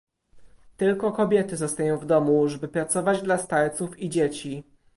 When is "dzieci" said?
4.09-4.63